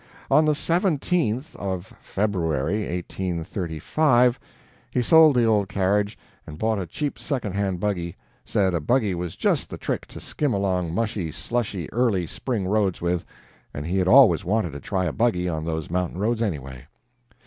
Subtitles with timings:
[0.31, 4.39] "On the 17th of February, 1835,
[4.89, 9.13] he sold the old carriage and bought a cheap second hand buggy said a buggy
[9.13, 13.23] was just the trick to skim along mushy, slushy early spring roads with,
[13.75, 16.87] and he had always wanted to try a buggy on those mountain roads, anyway.